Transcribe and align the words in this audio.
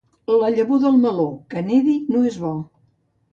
La 0.43 0.47
llavor 0.53 0.79
del 0.85 0.97
meló, 1.03 1.25
que 1.51 1.63
nedi 1.67 1.95
no 2.17 2.25
és 2.31 2.41
bo. 2.47 2.55